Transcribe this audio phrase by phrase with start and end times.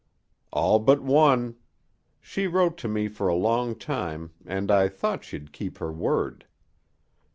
[0.51, 1.57] "All but one.
[2.21, 6.47] She wrote to me for a long time, and I thought she'd keep her word.